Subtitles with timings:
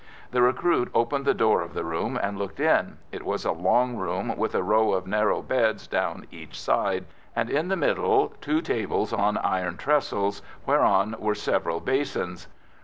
[0.31, 2.97] The recruit opened the door of the room, and looked in.
[3.11, 7.51] It was a long room, with a row of narrow beds down each side, and
[7.51, 12.47] in the middle two tables on iron trestles, whereon were several basins.